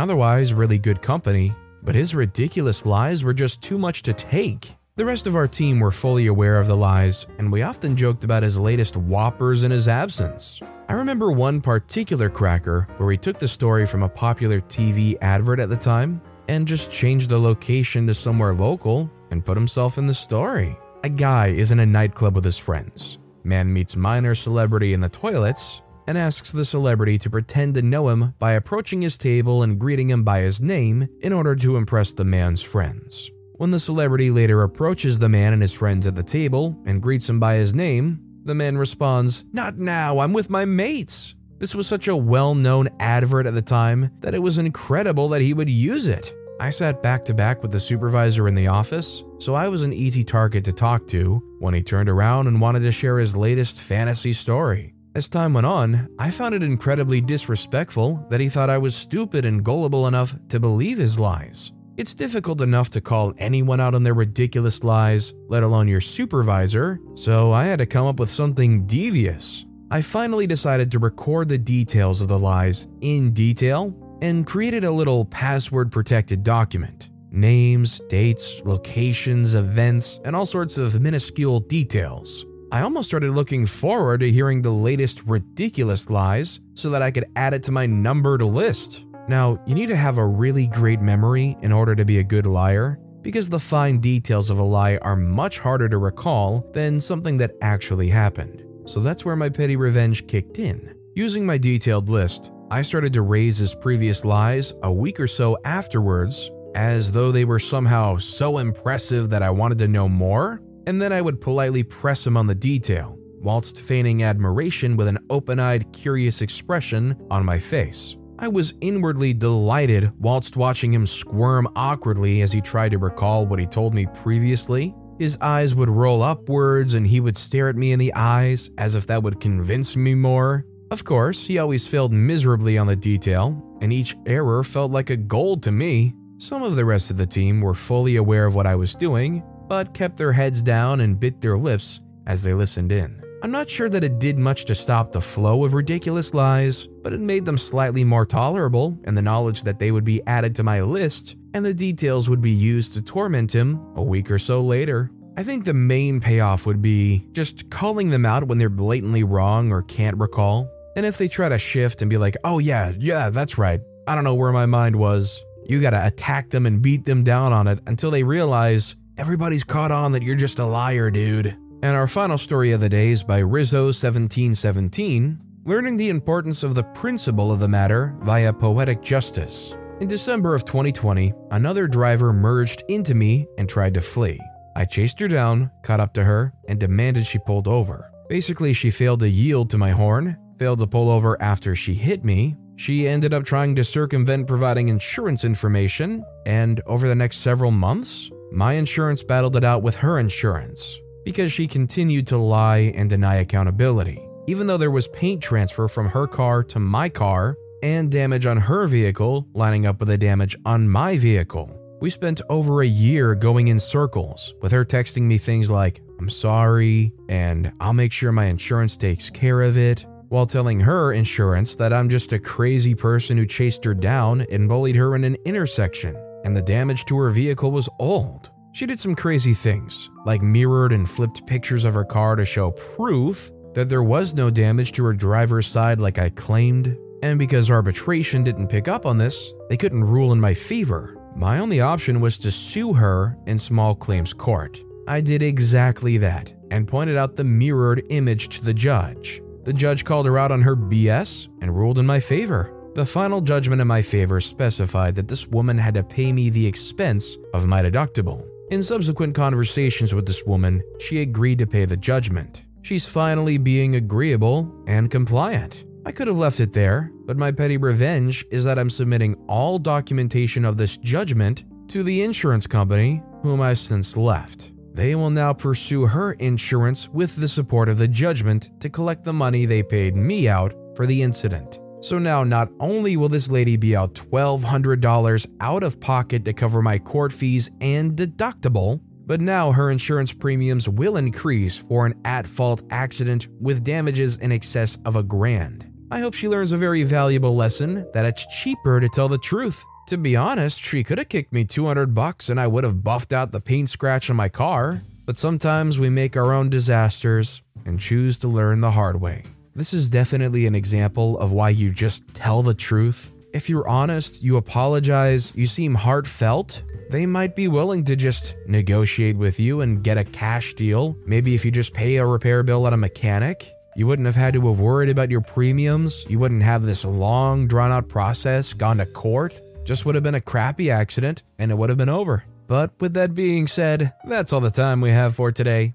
otherwise 0.00 0.54
really 0.54 0.78
good 0.78 1.02
company, 1.02 1.54
but 1.82 1.94
his 1.94 2.14
ridiculous 2.14 2.86
lies 2.86 3.22
were 3.22 3.34
just 3.34 3.60
too 3.60 3.76
much 3.76 4.02
to 4.04 4.14
take. 4.14 4.74
The 4.96 5.04
rest 5.04 5.26
of 5.26 5.36
our 5.36 5.48
team 5.48 5.80
were 5.80 5.90
fully 5.90 6.28
aware 6.28 6.58
of 6.58 6.68
the 6.68 6.76
lies, 6.76 7.26
and 7.38 7.50
we 7.50 7.62
often 7.62 7.96
joked 7.96 8.22
about 8.22 8.42
his 8.42 8.58
latest 8.58 8.96
whoppers 8.96 9.64
in 9.64 9.70
his 9.70 9.88
absence. 9.88 10.60
I 10.88 10.92
remember 10.92 11.32
one 11.32 11.60
particular 11.60 12.30
cracker 12.30 12.86
where 12.98 13.10
he 13.10 13.18
took 13.18 13.38
the 13.38 13.48
story 13.48 13.86
from 13.86 14.02
a 14.02 14.08
popular 14.08 14.60
TV 14.60 15.16
advert 15.20 15.60
at 15.60 15.68
the 15.68 15.76
time 15.76 16.20
and 16.48 16.68
just 16.68 16.90
changed 16.90 17.28
the 17.28 17.38
location 17.38 18.06
to 18.06 18.14
somewhere 18.14 18.54
local 18.54 19.10
and 19.30 19.44
put 19.44 19.56
himself 19.56 19.98
in 19.98 20.06
the 20.06 20.14
story. 20.14 20.76
A 21.02 21.08
guy 21.08 21.48
is 21.48 21.70
in 21.70 21.80
a 21.80 21.86
nightclub 21.86 22.34
with 22.34 22.44
his 22.44 22.58
friends. 22.58 23.18
Man 23.42 23.72
meets 23.72 23.96
minor 23.96 24.34
celebrity 24.34 24.92
in 24.92 25.00
the 25.00 25.08
toilets 25.08 25.80
and 26.10 26.18
asks 26.18 26.50
the 26.50 26.64
celebrity 26.64 27.16
to 27.16 27.30
pretend 27.30 27.72
to 27.72 27.82
know 27.82 28.08
him 28.08 28.34
by 28.40 28.54
approaching 28.54 29.00
his 29.00 29.16
table 29.16 29.62
and 29.62 29.78
greeting 29.78 30.10
him 30.10 30.24
by 30.24 30.40
his 30.40 30.60
name 30.60 31.08
in 31.20 31.32
order 31.32 31.54
to 31.54 31.76
impress 31.76 32.12
the 32.12 32.24
man's 32.24 32.60
friends. 32.60 33.30
When 33.58 33.70
the 33.70 33.78
celebrity 33.78 34.28
later 34.28 34.64
approaches 34.64 35.20
the 35.20 35.28
man 35.28 35.52
and 35.52 35.62
his 35.62 35.72
friends 35.72 36.08
at 36.08 36.16
the 36.16 36.24
table 36.24 36.76
and 36.84 37.00
greets 37.00 37.28
him 37.28 37.38
by 37.38 37.54
his 37.54 37.72
name, 37.72 38.18
the 38.44 38.56
man 38.56 38.76
responds, 38.76 39.44
Not 39.52 39.78
now, 39.78 40.18
I'm 40.18 40.32
with 40.32 40.50
my 40.50 40.64
mates. 40.64 41.36
This 41.60 41.76
was 41.76 41.86
such 41.86 42.08
a 42.08 42.16
well 42.16 42.56
known 42.56 42.88
advert 42.98 43.46
at 43.46 43.54
the 43.54 43.62
time 43.62 44.10
that 44.18 44.34
it 44.34 44.42
was 44.42 44.58
incredible 44.58 45.28
that 45.28 45.42
he 45.42 45.54
would 45.54 45.70
use 45.70 46.08
it. 46.08 46.34
I 46.58 46.70
sat 46.70 47.04
back 47.04 47.24
to 47.26 47.34
back 47.34 47.62
with 47.62 47.70
the 47.70 47.78
supervisor 47.78 48.48
in 48.48 48.56
the 48.56 48.66
office, 48.66 49.22
so 49.38 49.54
I 49.54 49.68
was 49.68 49.84
an 49.84 49.92
easy 49.92 50.24
target 50.24 50.64
to 50.64 50.72
talk 50.72 51.06
to 51.08 51.40
when 51.60 51.72
he 51.72 51.84
turned 51.84 52.08
around 52.08 52.48
and 52.48 52.60
wanted 52.60 52.80
to 52.80 52.90
share 52.90 53.20
his 53.20 53.36
latest 53.36 53.78
fantasy 53.78 54.32
story. 54.32 54.92
As 55.12 55.26
time 55.26 55.54
went 55.54 55.66
on, 55.66 56.08
I 56.20 56.30
found 56.30 56.54
it 56.54 56.62
incredibly 56.62 57.20
disrespectful 57.20 58.24
that 58.30 58.38
he 58.38 58.48
thought 58.48 58.70
I 58.70 58.78
was 58.78 58.94
stupid 58.94 59.44
and 59.44 59.64
gullible 59.64 60.06
enough 60.06 60.36
to 60.50 60.60
believe 60.60 60.98
his 60.98 61.18
lies. 61.18 61.72
It's 61.96 62.14
difficult 62.14 62.60
enough 62.60 62.90
to 62.90 63.00
call 63.00 63.34
anyone 63.36 63.80
out 63.80 63.96
on 63.96 64.04
their 64.04 64.14
ridiculous 64.14 64.84
lies, 64.84 65.34
let 65.48 65.64
alone 65.64 65.88
your 65.88 66.00
supervisor, 66.00 67.00
so 67.14 67.50
I 67.50 67.64
had 67.64 67.80
to 67.80 67.86
come 67.86 68.06
up 68.06 68.20
with 68.20 68.30
something 68.30 68.86
devious. 68.86 69.66
I 69.90 70.00
finally 70.00 70.46
decided 70.46 70.92
to 70.92 71.00
record 71.00 71.48
the 71.48 71.58
details 71.58 72.20
of 72.20 72.28
the 72.28 72.38
lies 72.38 72.86
in 73.00 73.32
detail 73.32 73.92
and 74.22 74.46
created 74.46 74.84
a 74.84 74.92
little 74.92 75.24
password 75.24 75.90
protected 75.90 76.44
document. 76.44 77.10
Names, 77.32 78.00
dates, 78.08 78.62
locations, 78.64 79.54
events, 79.54 80.20
and 80.24 80.36
all 80.36 80.46
sorts 80.46 80.78
of 80.78 81.00
minuscule 81.00 81.58
details. 81.58 82.46
I 82.72 82.82
almost 82.82 83.08
started 83.08 83.32
looking 83.32 83.66
forward 83.66 84.20
to 84.20 84.30
hearing 84.30 84.62
the 84.62 84.70
latest 84.70 85.24
ridiculous 85.26 86.08
lies 86.08 86.60
so 86.74 86.90
that 86.90 87.02
I 87.02 87.10
could 87.10 87.24
add 87.34 87.52
it 87.52 87.64
to 87.64 87.72
my 87.72 87.84
numbered 87.84 88.42
list. 88.42 89.06
Now, 89.26 89.60
you 89.66 89.74
need 89.74 89.88
to 89.88 89.96
have 89.96 90.18
a 90.18 90.26
really 90.26 90.68
great 90.68 91.00
memory 91.00 91.56
in 91.62 91.72
order 91.72 91.96
to 91.96 92.04
be 92.04 92.20
a 92.20 92.24
good 92.24 92.46
liar, 92.46 93.00
because 93.22 93.48
the 93.48 93.58
fine 93.58 93.98
details 93.98 94.50
of 94.50 94.60
a 94.60 94.62
lie 94.62 94.98
are 94.98 95.16
much 95.16 95.58
harder 95.58 95.88
to 95.88 95.98
recall 95.98 96.64
than 96.72 97.00
something 97.00 97.38
that 97.38 97.56
actually 97.60 98.08
happened. 98.08 98.64
So 98.84 99.00
that's 99.00 99.24
where 99.24 99.36
my 99.36 99.48
petty 99.48 99.74
revenge 99.74 100.28
kicked 100.28 100.60
in. 100.60 100.94
Using 101.16 101.44
my 101.44 101.58
detailed 101.58 102.08
list, 102.08 102.52
I 102.70 102.82
started 102.82 103.12
to 103.14 103.22
raise 103.22 103.58
his 103.58 103.74
previous 103.74 104.24
lies 104.24 104.74
a 104.84 104.92
week 104.92 105.18
or 105.18 105.26
so 105.26 105.58
afterwards, 105.64 106.52
as 106.76 107.10
though 107.10 107.32
they 107.32 107.44
were 107.44 107.58
somehow 107.58 108.18
so 108.18 108.58
impressive 108.58 109.28
that 109.30 109.42
I 109.42 109.50
wanted 109.50 109.78
to 109.78 109.88
know 109.88 110.08
more, 110.08 110.62
and 110.86 111.00
then 111.00 111.12
I 111.12 111.20
would 111.20 111.40
politely 111.40 111.82
press 111.82 112.26
him 112.26 112.36
on 112.36 112.46
the 112.46 112.54
detail, 112.54 113.18
whilst 113.40 113.80
feigning 113.80 114.22
admiration 114.22 114.96
with 114.96 115.08
an 115.08 115.18
open 115.30 115.58
eyed, 115.58 115.92
curious 115.92 116.42
expression 116.42 117.16
on 117.30 117.44
my 117.44 117.58
face. 117.58 118.16
I 118.38 118.48
was 118.48 118.72
inwardly 118.80 119.34
delighted 119.34 120.12
whilst 120.18 120.56
watching 120.56 120.94
him 120.94 121.06
squirm 121.06 121.68
awkwardly 121.76 122.40
as 122.40 122.52
he 122.52 122.62
tried 122.62 122.92
to 122.92 122.98
recall 122.98 123.46
what 123.46 123.58
he 123.58 123.66
told 123.66 123.92
me 123.92 124.06
previously. 124.06 124.94
His 125.18 125.36
eyes 125.42 125.74
would 125.74 125.90
roll 125.90 126.22
upwards 126.22 126.94
and 126.94 127.06
he 127.06 127.20
would 127.20 127.36
stare 127.36 127.68
at 127.68 127.76
me 127.76 127.92
in 127.92 127.98
the 127.98 128.14
eyes 128.14 128.70
as 128.78 128.94
if 128.94 129.06
that 129.08 129.22
would 129.22 129.40
convince 129.40 129.94
me 129.94 130.14
more. 130.14 130.64
Of 130.90 131.04
course, 131.04 131.44
he 131.46 131.58
always 131.58 131.86
failed 131.86 132.12
miserably 132.12 132.78
on 132.78 132.86
the 132.86 132.96
detail, 132.96 133.62
and 133.82 133.92
each 133.92 134.16
error 134.26 134.64
felt 134.64 134.90
like 134.90 135.10
a 135.10 135.16
gold 135.16 135.62
to 135.64 135.70
me. 135.70 136.14
Some 136.38 136.62
of 136.62 136.74
the 136.74 136.86
rest 136.86 137.10
of 137.10 137.18
the 137.18 137.26
team 137.26 137.60
were 137.60 137.74
fully 137.74 138.16
aware 138.16 138.46
of 138.46 138.54
what 138.54 138.66
I 138.66 138.74
was 138.74 138.94
doing, 138.94 139.42
but 139.70 139.94
kept 139.94 140.16
their 140.16 140.32
heads 140.32 140.62
down 140.62 140.98
and 140.98 141.20
bit 141.20 141.40
their 141.40 141.56
lips 141.56 142.00
as 142.26 142.42
they 142.42 142.52
listened 142.52 142.90
in. 142.90 143.22
I'm 143.40 143.52
not 143.52 143.70
sure 143.70 143.88
that 143.88 144.02
it 144.02 144.18
did 144.18 144.36
much 144.36 144.64
to 144.64 144.74
stop 144.74 145.12
the 145.12 145.20
flow 145.20 145.64
of 145.64 145.74
ridiculous 145.74 146.34
lies, 146.34 146.88
but 146.88 147.12
it 147.12 147.20
made 147.20 147.44
them 147.44 147.56
slightly 147.56 148.02
more 148.02 148.26
tolerable 148.26 148.98
in 149.04 149.14
the 149.14 149.22
knowledge 149.22 149.62
that 149.62 149.78
they 149.78 149.92
would 149.92 150.02
be 150.02 150.26
added 150.26 150.56
to 150.56 150.64
my 150.64 150.82
list 150.82 151.36
and 151.54 151.64
the 151.64 151.72
details 151.72 152.28
would 152.28 152.40
be 152.40 152.50
used 152.50 152.94
to 152.94 153.00
torment 153.00 153.54
him 153.54 153.80
a 153.94 154.02
week 154.02 154.28
or 154.28 154.40
so 154.40 154.60
later. 154.60 155.08
I 155.36 155.44
think 155.44 155.64
the 155.64 155.72
main 155.72 156.20
payoff 156.20 156.66
would 156.66 156.82
be 156.82 157.28
just 157.30 157.70
calling 157.70 158.10
them 158.10 158.26
out 158.26 158.48
when 158.48 158.58
they're 158.58 158.68
blatantly 158.68 159.22
wrong 159.22 159.70
or 159.70 159.82
can't 159.82 160.18
recall. 160.18 160.68
And 160.96 161.06
if 161.06 161.16
they 161.16 161.28
try 161.28 161.48
to 161.48 161.60
shift 161.60 162.02
and 162.02 162.10
be 162.10 162.18
like, 162.18 162.36
oh 162.42 162.58
yeah, 162.58 162.92
yeah, 162.98 163.30
that's 163.30 163.56
right, 163.56 163.80
I 164.08 164.16
don't 164.16 164.24
know 164.24 164.34
where 164.34 164.52
my 164.52 164.66
mind 164.66 164.96
was, 164.96 165.40
you 165.64 165.80
gotta 165.80 166.04
attack 166.04 166.50
them 166.50 166.66
and 166.66 166.82
beat 166.82 167.04
them 167.04 167.22
down 167.22 167.52
on 167.52 167.68
it 167.68 167.78
until 167.86 168.10
they 168.10 168.24
realize 168.24 168.96
everybody's 169.20 169.64
caught 169.64 169.92
on 169.92 170.12
that 170.12 170.22
you're 170.22 170.34
just 170.34 170.58
a 170.60 170.64
liar, 170.64 171.10
dude. 171.10 171.54
And 171.82 171.94
our 171.94 172.06
final 172.06 172.38
story 172.38 172.72
of 172.72 172.80
the 172.80 172.88
day 172.88 173.10
is 173.10 173.22
by 173.22 173.42
Rizzo1717, 173.42 175.38
learning 175.66 175.98
the 175.98 176.08
importance 176.08 176.62
of 176.62 176.74
the 176.74 176.84
principle 176.84 177.52
of 177.52 177.60
the 177.60 177.68
matter 177.68 178.16
via 178.22 178.50
poetic 178.50 179.02
justice. 179.02 179.74
In 180.00 180.08
December 180.08 180.54
of 180.54 180.64
2020, 180.64 181.34
another 181.50 181.86
driver 181.86 182.32
merged 182.32 182.82
into 182.88 183.14
me 183.14 183.46
and 183.58 183.68
tried 183.68 183.92
to 183.92 184.00
flee. 184.00 184.40
I 184.74 184.86
chased 184.86 185.20
her 185.20 185.28
down, 185.28 185.70
caught 185.82 186.00
up 186.00 186.14
to 186.14 186.24
her, 186.24 186.54
and 186.66 186.80
demanded 186.80 187.26
she 187.26 187.38
pulled 187.40 187.68
over. 187.68 188.10
Basically, 188.30 188.72
she 188.72 188.90
failed 188.90 189.20
to 189.20 189.28
yield 189.28 189.68
to 189.68 189.76
my 189.76 189.90
horn, 189.90 190.38
failed 190.58 190.78
to 190.78 190.86
pull 190.86 191.10
over 191.10 191.36
after 191.42 191.76
she 191.76 191.92
hit 191.92 192.24
me. 192.24 192.56
She 192.76 193.06
ended 193.06 193.34
up 193.34 193.44
trying 193.44 193.76
to 193.76 193.84
circumvent 193.84 194.46
providing 194.46 194.88
insurance 194.88 195.44
information, 195.44 196.24
and 196.46 196.80
over 196.86 197.06
the 197.06 197.14
next 197.14 197.40
several 197.40 197.70
months, 197.70 198.30
my 198.52 198.74
insurance 198.74 199.22
battled 199.22 199.56
it 199.56 199.64
out 199.64 199.82
with 199.82 199.96
her 199.96 200.18
insurance 200.18 200.98
because 201.24 201.52
she 201.52 201.66
continued 201.66 202.26
to 202.28 202.36
lie 202.36 202.92
and 202.94 203.08
deny 203.10 203.36
accountability. 203.36 204.20
Even 204.46 204.66
though 204.66 204.78
there 204.78 204.90
was 204.90 205.08
paint 205.08 205.42
transfer 205.42 205.86
from 205.86 206.08
her 206.08 206.26
car 206.26 206.62
to 206.64 206.80
my 206.80 207.08
car 207.08 207.56
and 207.82 208.10
damage 208.10 208.46
on 208.46 208.56
her 208.56 208.86
vehicle 208.86 209.46
lining 209.54 209.86
up 209.86 210.00
with 210.00 210.08
the 210.08 210.18
damage 210.18 210.56
on 210.64 210.88
my 210.88 211.16
vehicle. 211.16 211.76
We 212.00 212.10
spent 212.10 212.40
over 212.48 212.82
a 212.82 212.86
year 212.86 213.34
going 213.34 213.68
in 213.68 213.78
circles, 213.78 214.54
with 214.62 214.72
her 214.72 214.84
texting 214.84 215.22
me 215.22 215.36
things 215.36 215.68
like, 215.68 216.00
I'm 216.18 216.30
sorry, 216.30 217.12
and 217.28 217.72
I'll 217.78 217.92
make 217.92 218.12
sure 218.12 218.32
my 218.32 218.46
insurance 218.46 218.96
takes 218.96 219.28
care 219.28 219.60
of 219.62 219.76
it, 219.76 220.06
while 220.28 220.46
telling 220.46 220.80
her 220.80 221.12
insurance 221.12 221.74
that 221.76 221.92
I'm 221.92 222.08
just 222.08 222.32
a 222.32 222.38
crazy 222.38 222.94
person 222.94 223.36
who 223.36 223.44
chased 223.44 223.84
her 223.84 223.94
down 223.94 224.42
and 224.50 224.68
bullied 224.68 224.96
her 224.96 225.14
in 225.14 225.24
an 225.24 225.36
intersection, 225.44 226.16
and 226.44 226.56
the 226.56 226.62
damage 226.62 227.04
to 227.06 227.16
her 227.18 227.30
vehicle 227.30 227.70
was 227.70 227.88
old. 227.98 228.50
She 228.72 228.86
did 228.86 229.00
some 229.00 229.14
crazy 229.14 229.54
things, 229.54 230.08
like 230.24 230.42
mirrored 230.42 230.92
and 230.92 231.08
flipped 231.08 231.46
pictures 231.46 231.84
of 231.84 231.94
her 231.94 232.04
car 232.04 232.36
to 232.36 232.44
show 232.44 232.70
proof 232.70 233.50
that 233.74 233.88
there 233.88 234.02
was 234.02 234.34
no 234.34 234.50
damage 234.50 234.92
to 234.92 235.04
her 235.04 235.12
driver's 235.12 235.66
side 235.66 235.98
like 235.98 236.18
I 236.18 236.30
claimed. 236.30 236.96
And 237.22 237.38
because 237.38 237.70
arbitration 237.70 238.44
didn't 238.44 238.68
pick 238.68 238.88
up 238.88 239.06
on 239.06 239.18
this, 239.18 239.52
they 239.68 239.76
couldn't 239.76 240.04
rule 240.04 240.32
in 240.32 240.40
my 240.40 240.54
favor. 240.54 241.16
My 241.36 241.58
only 241.58 241.80
option 241.80 242.20
was 242.20 242.38
to 242.38 242.50
sue 242.50 242.92
her 242.92 243.36
in 243.46 243.58
small 243.58 243.94
claims 243.94 244.32
court. 244.32 244.82
I 245.06 245.20
did 245.20 245.42
exactly 245.42 246.18
that 246.18 246.52
and 246.70 246.86
pointed 246.86 247.16
out 247.16 247.36
the 247.36 247.44
mirrored 247.44 248.04
image 248.10 248.48
to 248.50 248.64
the 248.64 248.74
judge. 248.74 249.42
The 249.64 249.72
judge 249.72 250.04
called 250.04 250.26
her 250.26 250.38
out 250.38 250.52
on 250.52 250.62
her 250.62 250.76
BS 250.76 251.48
and 251.60 251.76
ruled 251.76 251.98
in 251.98 252.06
my 252.06 252.20
favor. 252.20 252.72
The 252.94 253.06
final 253.06 253.40
judgment 253.40 253.80
in 253.80 253.86
my 253.86 254.02
favor 254.02 254.40
specified 254.40 255.14
that 255.14 255.28
this 255.28 255.46
woman 255.46 255.78
had 255.78 255.94
to 255.94 256.02
pay 256.02 256.32
me 256.32 256.50
the 256.50 256.66
expense 256.66 257.36
of 257.54 257.66
my 257.66 257.82
deductible. 257.82 258.44
In 258.70 258.82
subsequent 258.82 259.34
conversations 259.34 260.12
with 260.12 260.26
this 260.26 260.44
woman, 260.44 260.82
she 260.98 261.22
agreed 261.22 261.58
to 261.58 261.66
pay 261.66 261.84
the 261.84 261.96
judgment. 261.96 262.64
She's 262.82 263.06
finally 263.06 263.58
being 263.58 263.96
agreeable 263.96 264.72
and 264.86 265.10
compliant. 265.10 265.84
I 266.04 266.12
could 266.12 266.26
have 266.28 266.36
left 266.36 266.60
it 266.60 266.72
there, 266.72 267.12
but 267.26 267.36
my 267.36 267.52
petty 267.52 267.76
revenge 267.76 268.44
is 268.50 268.64
that 268.64 268.78
I'm 268.78 268.90
submitting 268.90 269.34
all 269.48 269.78
documentation 269.78 270.64
of 270.64 270.76
this 270.76 270.96
judgment 270.96 271.64
to 271.90 272.02
the 272.02 272.22
insurance 272.22 272.66
company, 272.66 273.22
whom 273.42 273.60
I've 273.60 273.78
since 273.78 274.16
left. 274.16 274.72
They 274.94 275.14
will 275.14 275.30
now 275.30 275.52
pursue 275.52 276.06
her 276.06 276.32
insurance 276.34 277.08
with 277.08 277.36
the 277.36 277.48
support 277.48 277.88
of 277.88 277.98
the 277.98 278.08
judgment 278.08 278.70
to 278.80 278.88
collect 278.88 279.24
the 279.24 279.32
money 279.32 279.64
they 279.64 279.82
paid 279.82 280.16
me 280.16 280.48
out 280.48 280.74
for 280.96 281.06
the 281.06 281.22
incident. 281.22 281.79
So 282.00 282.18
now, 282.18 282.44
not 282.44 282.70
only 282.80 283.16
will 283.16 283.28
this 283.28 283.48
lady 283.48 283.76
be 283.76 283.94
out 283.94 284.14
$1,200 284.14 285.46
out 285.60 285.82
of 285.82 286.00
pocket 286.00 286.44
to 286.46 286.52
cover 286.54 286.80
my 286.80 286.98
court 286.98 287.30
fees 287.30 287.70
and 287.80 288.16
deductible, 288.16 289.00
but 289.26 289.40
now 289.40 289.70
her 289.70 289.90
insurance 289.90 290.32
premiums 290.32 290.88
will 290.88 291.18
increase 291.18 291.76
for 291.76 292.06
an 292.06 292.18
at 292.24 292.46
fault 292.46 292.82
accident 292.90 293.48
with 293.60 293.84
damages 293.84 294.38
in 294.38 294.50
excess 294.50 294.98
of 295.04 295.14
a 295.14 295.22
grand. 295.22 295.86
I 296.10 296.20
hope 296.20 296.34
she 296.34 296.48
learns 296.48 296.72
a 296.72 296.78
very 296.78 297.02
valuable 297.02 297.54
lesson 297.54 298.06
that 298.14 298.24
it's 298.24 298.46
cheaper 298.60 298.98
to 298.98 299.08
tell 299.10 299.28
the 299.28 299.38
truth. 299.38 299.84
To 300.08 300.16
be 300.16 300.34
honest, 300.34 300.80
she 300.80 301.04
could 301.04 301.18
have 301.18 301.28
kicked 301.28 301.52
me 301.52 301.64
200 301.64 302.14
bucks 302.14 302.48
and 302.48 302.58
I 302.58 302.66
would 302.66 302.82
have 302.82 303.04
buffed 303.04 303.32
out 303.32 303.52
the 303.52 303.60
paint 303.60 303.90
scratch 303.90 304.28
on 304.30 304.36
my 304.36 304.48
car. 304.48 305.02
But 305.26 305.38
sometimes 305.38 306.00
we 306.00 306.08
make 306.08 306.36
our 306.36 306.52
own 306.52 306.70
disasters 306.70 307.62
and 307.84 308.00
choose 308.00 308.38
to 308.38 308.48
learn 308.48 308.80
the 308.80 308.90
hard 308.90 309.20
way. 309.20 309.44
This 309.74 309.94
is 309.94 310.10
definitely 310.10 310.66
an 310.66 310.74
example 310.74 311.38
of 311.38 311.52
why 311.52 311.70
you 311.70 311.92
just 311.92 312.26
tell 312.34 312.62
the 312.62 312.74
truth. 312.74 313.32
If 313.52 313.68
you're 313.68 313.88
honest, 313.88 314.42
you 314.42 314.56
apologize, 314.56 315.52
you 315.54 315.66
seem 315.66 315.94
heartfelt, 315.94 316.82
they 317.08 317.24
might 317.24 317.54
be 317.54 317.68
willing 317.68 318.04
to 318.06 318.16
just 318.16 318.56
negotiate 318.66 319.36
with 319.36 319.60
you 319.60 319.80
and 319.80 320.02
get 320.02 320.18
a 320.18 320.24
cash 320.24 320.74
deal. 320.74 321.16
Maybe 321.24 321.54
if 321.54 321.64
you 321.64 321.70
just 321.70 321.94
pay 321.94 322.16
a 322.16 322.26
repair 322.26 322.64
bill 322.64 322.86
at 322.86 322.92
a 322.92 322.96
mechanic, 322.96 323.72
you 323.94 324.08
wouldn't 324.08 324.26
have 324.26 324.36
had 324.36 324.54
to 324.54 324.66
have 324.66 324.80
worried 324.80 325.08
about 325.08 325.30
your 325.30 325.40
premiums. 325.40 326.24
You 326.28 326.40
wouldn't 326.40 326.62
have 326.62 326.82
this 326.82 327.04
long, 327.04 327.68
drawn 327.68 327.92
out 327.92 328.08
process, 328.08 328.72
gone 328.72 328.98
to 328.98 329.06
court. 329.06 329.60
Just 329.84 330.04
would 330.04 330.16
have 330.16 330.24
been 330.24 330.34
a 330.34 330.40
crappy 330.40 330.90
accident 330.90 331.42
and 331.58 331.70
it 331.70 331.78
would 331.78 331.90
have 331.90 331.98
been 331.98 332.08
over. 332.08 332.44
But 332.66 332.92
with 333.00 333.14
that 333.14 333.34
being 333.34 333.66
said, 333.66 334.14
that's 334.24 334.52
all 334.52 334.60
the 334.60 334.70
time 334.70 335.00
we 335.00 335.10
have 335.10 335.34
for 335.34 335.50
today. 335.50 335.94